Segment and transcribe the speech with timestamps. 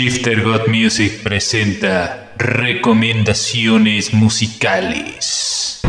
[0.00, 5.82] Shifter God Music presenta recomendaciones musicales.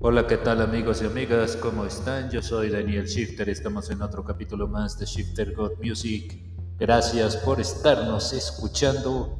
[0.00, 1.54] Hola, ¿qué tal amigos y amigas?
[1.54, 2.32] ¿Cómo están?
[2.32, 6.36] Yo soy Daniel Shifter, estamos en otro capítulo más de Shifter God Music.
[6.80, 9.38] Gracias por estarnos escuchando.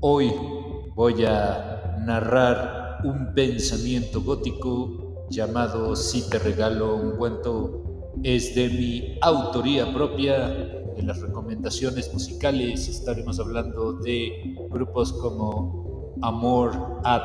[0.00, 0.32] Hoy
[0.96, 8.12] voy a narrar un pensamiento gótico llamado Si te regalo un cuento.
[8.22, 10.76] Es de mi autoría propia.
[10.96, 17.22] En las recomendaciones musicales estaremos hablando de grupos como Amor Ad,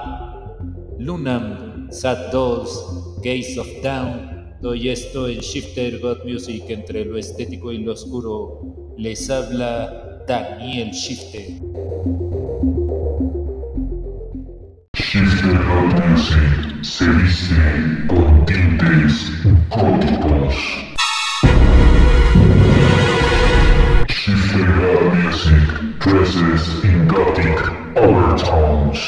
[1.00, 4.56] Lunam, Sad Dolls, Gaze of Down.
[4.62, 8.94] Doy esto en Shifter God Music entre lo estético y lo oscuro.
[8.98, 11.42] Les habla Daniel Shifter.
[14.96, 17.85] Shifter God Music se dice
[19.70, 20.56] góticos.
[24.10, 24.66] Shifter
[25.14, 27.60] Music dresses in gothic
[27.96, 29.00] overtones.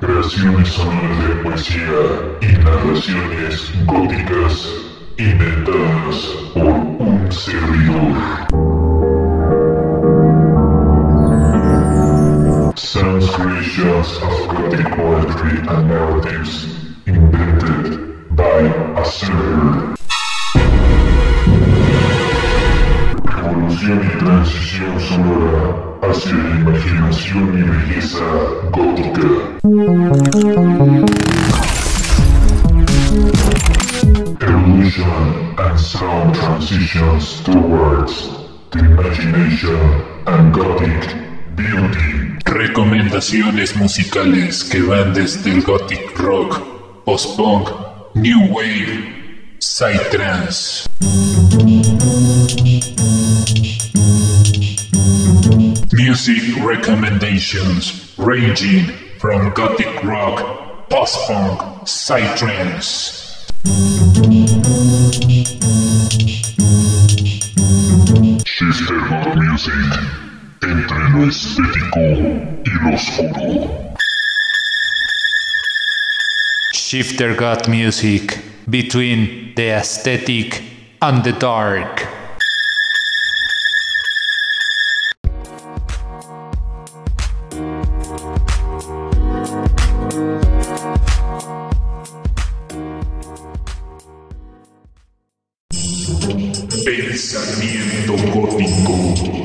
[0.00, 2.00] Creaciones sonoras de poesía
[2.40, 4.68] y narraciones góticas
[5.16, 6.47] inventadas
[23.24, 28.24] Revolución y transición sonora hacia la imaginación y belleza
[28.72, 29.28] gótica.
[34.40, 38.30] Evolution and sound transitions towards
[38.70, 39.78] the imagination
[40.26, 41.16] and gothic
[41.56, 42.36] beauty.
[42.44, 46.60] Recomendaciones musicales que van desde el gothic rock,
[47.08, 47.66] post-punk,
[48.16, 49.02] new wave,
[49.60, 50.86] psytrance.
[55.90, 61.58] Music recommendations ranging from gothic rock, post-punk,
[61.88, 63.24] psytrance.
[68.44, 69.72] Sister Rock Music
[70.62, 72.00] entre lo estético
[72.66, 73.97] y lo oscuro.
[76.88, 80.62] Shifter God Music between the aesthetic
[81.02, 82.08] and the dark.
[96.86, 99.37] Pensamiento gótico.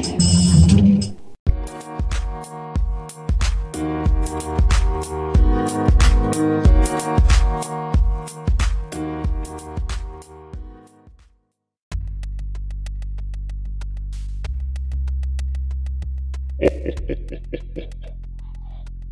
[16.63, 16.69] Hoy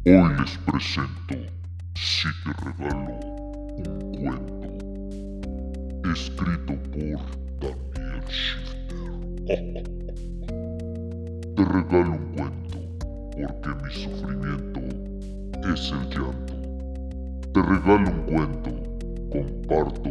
[0.06, 1.36] les presento
[1.96, 3.12] Si te regalo
[3.76, 3.90] un
[4.24, 4.70] cuento,
[6.14, 7.20] escrito por
[7.60, 9.84] Daniel Schifter.
[11.56, 12.80] Te regalo un cuento
[13.36, 14.80] porque mi sufrimiento
[15.74, 16.56] es el llanto.
[17.54, 18.72] Te regalo un cuento,
[19.30, 20.10] comparto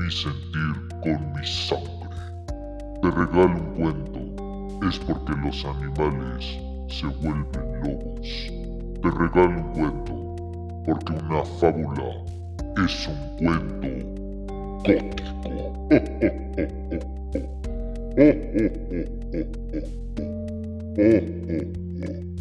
[0.00, 0.72] mi sentir
[1.02, 2.16] con mi sangre.
[3.02, 4.20] Te regalo un cuento,
[4.88, 8.52] es porque los animales se vuelven lobos
[9.02, 10.14] te regalo un cuento,
[10.84, 12.24] porque una fábula
[12.84, 13.88] es un cuento.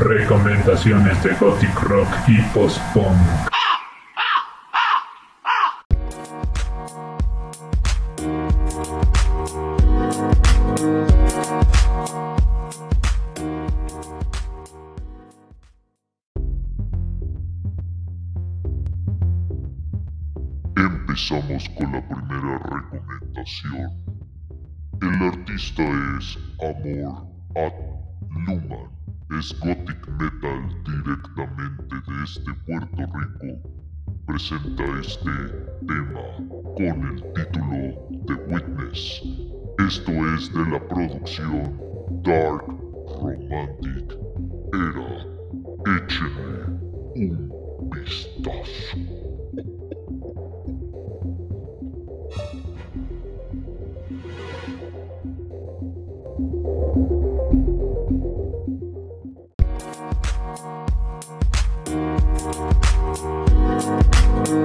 [0.00, 3.16] Recomendaciones de Gothic Rock y Post-Punk.
[20.76, 23.90] Empezamos con la primera recomendación.
[25.02, 25.82] El artista
[26.18, 27.74] es Amor At
[28.30, 29.07] Luman.
[29.30, 33.60] Es gothic metal directamente desde Puerto Rico.
[34.26, 35.30] Presenta este
[35.86, 36.24] tema
[36.74, 37.78] con el título
[38.26, 39.22] The Witness.
[39.86, 41.78] Esto es de la producción
[42.22, 42.64] Dark
[43.20, 44.16] Romantic
[44.72, 45.10] Era.
[45.94, 46.60] Échenle
[47.16, 48.96] un vistazo.
[64.48, 64.56] El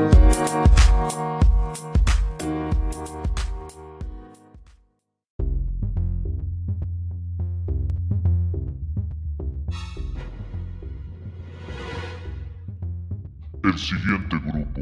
[13.77, 14.81] siguiente grupo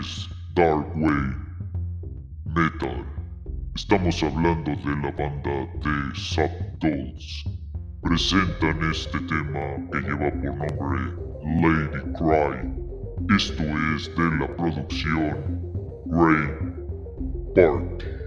[0.00, 1.36] es Dark Way
[2.46, 3.04] Metal.
[3.76, 7.44] Estamos hablando de la banda de Subdolls.
[8.02, 11.02] Presentan este tema que lleva por nombre
[11.62, 12.87] Lady Cry.
[13.30, 13.62] Esto
[13.94, 15.60] es de la producción
[16.06, 16.48] Grey
[17.54, 18.17] Party.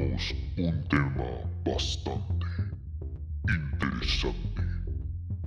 [0.00, 1.28] Un tema
[1.64, 2.46] bastante
[3.46, 4.62] interesante,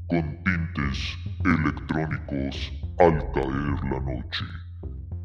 [0.07, 4.45] con tintes electrónicos al caer la noche.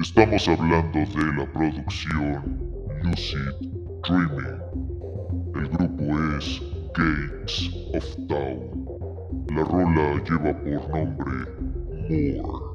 [0.00, 2.58] Estamos hablando de la producción
[3.02, 3.52] Lucid
[4.02, 4.60] Dreaming.
[5.56, 6.04] El grupo
[6.38, 6.62] es
[6.94, 8.58] Gates of Town.
[9.54, 11.36] La rola lleva por nombre
[12.08, 12.68] More.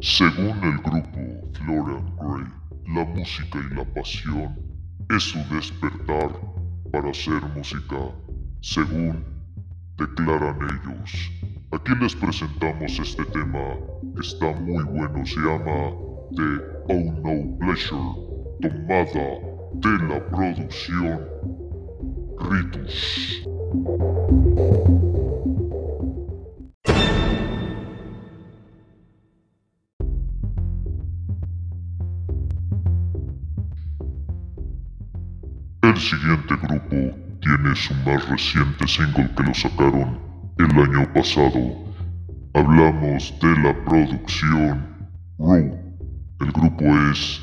[0.00, 2.46] Según el grupo Florian Gray,
[2.94, 4.56] la música y la pasión
[5.10, 6.30] es su despertar
[6.92, 7.96] para hacer música,
[8.60, 9.24] según
[9.96, 11.32] declaran ellos.
[11.72, 13.74] Aquí les presentamos este tema,
[14.20, 15.92] está muy bueno, se llama
[16.36, 18.14] The Oh No Pleasure,
[18.62, 19.40] tomada
[19.74, 21.26] de la producción
[22.38, 23.42] Ritus.
[35.98, 36.96] El siguiente grupo
[37.40, 40.20] tiene su más reciente single que lo sacaron
[40.58, 41.58] el año pasado.
[42.54, 45.76] Hablamos de la producción Rue.
[46.40, 47.40] El grupo es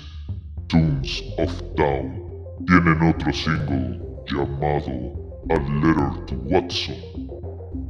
[0.68, 2.24] Tunes of Down.
[2.66, 4.94] Tienen otro single llamado
[5.50, 6.96] A Letter to Watson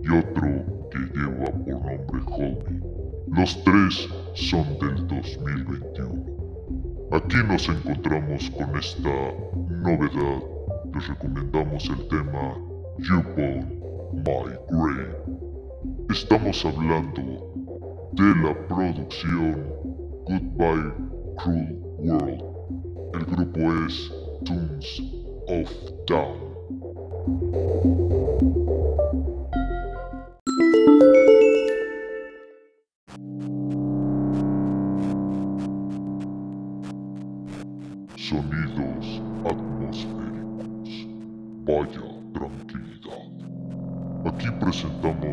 [0.02, 3.38] y otro que lleva por nombre Hold Me.
[3.38, 6.26] Los tres son del 2021.
[7.12, 9.12] Aquí nos encontramos con esta
[9.70, 10.55] novedad.
[10.96, 12.58] Les recomendamos el tema
[13.00, 13.68] You Bone
[14.14, 15.18] My Grave.
[16.10, 17.22] Estamos hablando
[18.14, 19.56] de la producción
[20.26, 20.94] Goodbye
[21.36, 22.44] Cruel World.
[23.14, 24.10] El grupo es
[24.46, 25.04] Tunes
[25.50, 25.70] of
[26.08, 26.56] Down.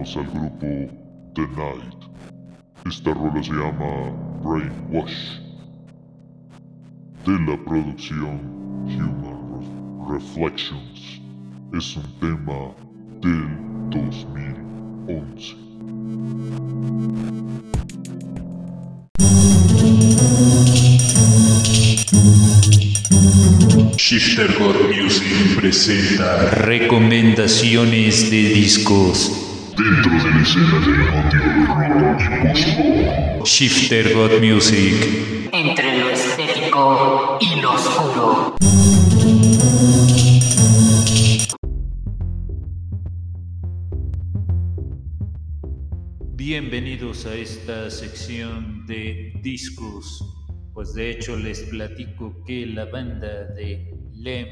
[0.02, 0.66] Al grupo
[1.34, 1.94] The Night.
[2.86, 4.10] Esta rola se llama
[4.42, 5.38] Brainwash.
[7.24, 8.40] De la producción
[8.86, 9.38] Human
[10.08, 11.20] Re- Reflections.
[11.72, 12.74] Es un tema
[13.20, 13.46] del
[13.90, 15.56] 2011.
[23.96, 29.41] Shifter God Music presenta Recomendaciones de discos.
[29.76, 32.58] Dentro de la escena del audio rock
[33.40, 35.50] y Shifter God Music.
[35.50, 38.54] entre lo estético y lo oscuro.
[46.34, 50.22] Bienvenidos a esta sección de discos.
[50.74, 54.48] Pues de hecho les platico que la banda de Lem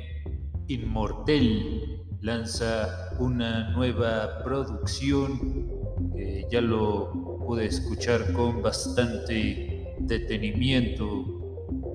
[0.69, 5.69] Immortel lanza una nueva producción
[6.15, 11.07] que ya lo pude escuchar con bastante detenimiento.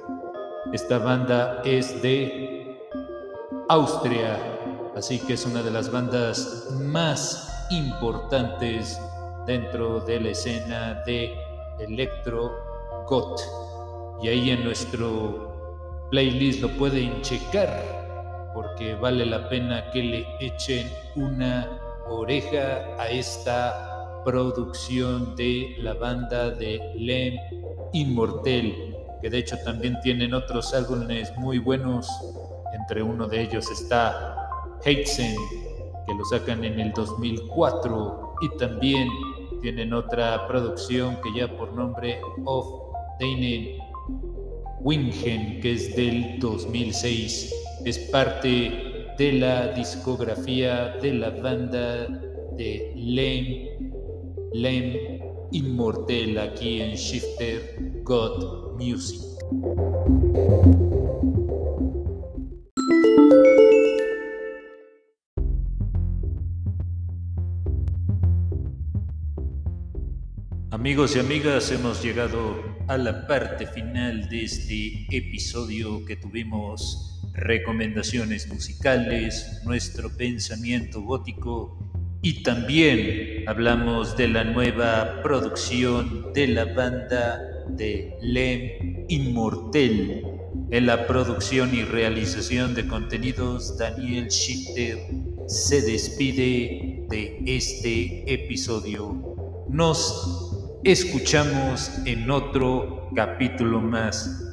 [0.71, 2.79] Esta banda es de
[3.69, 4.37] Austria,
[4.95, 8.99] así que es una de las bandas más importantes
[9.45, 11.33] dentro de la escena de
[11.79, 12.51] electro
[13.07, 13.39] got.
[14.21, 18.03] Y ahí en nuestro playlist lo pueden checar
[18.53, 26.51] porque vale la pena que le echen una oreja a esta producción de la banda
[26.51, 27.35] de Lem
[27.93, 32.07] Immortel, que de hecho también tienen otros álbumes muy buenos.
[32.73, 34.35] Entre uno de ellos está
[34.83, 35.35] Heitzen,
[36.05, 39.07] que lo sacan en el 2004, y también
[39.61, 42.67] tienen otra producción que ya por nombre Of
[43.19, 43.77] Deinen
[44.81, 47.53] Wingen, que es del 2006.
[47.85, 52.07] Es parte de la discografía de la banda
[52.57, 53.91] de Lem,
[54.53, 59.21] Lem Immortel aquí en Shifter God Music.
[70.73, 78.51] Amigos y amigas, hemos llegado a la parte final de este episodio que tuvimos recomendaciones
[78.51, 81.77] musicales, nuestro pensamiento gótico
[82.23, 87.39] y también hablamos de la nueva producción de la banda
[87.69, 90.23] de Lem Inmortel.
[90.71, 94.97] En la producción y realización de contenidos, Daniel Shifter
[95.45, 99.35] se despide de este episodio.
[99.69, 100.49] Nos
[100.83, 104.43] escuchamos en otro capítulo más.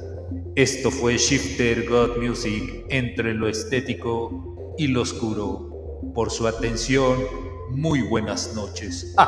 [0.55, 5.69] Esto fue Shifter God Music entre lo estético y lo oscuro.
[6.13, 7.17] Por su atención,
[7.71, 9.13] muy buenas noches.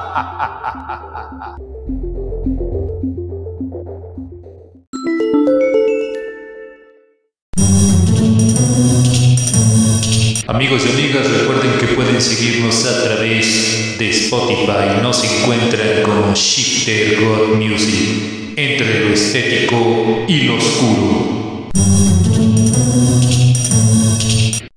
[10.48, 15.02] Amigos y amigas, recuerden que pueden seguirnos a través de Spotify.
[15.02, 21.34] Nos encuentran como Shifter God Music, entre lo estético y lo oscuro.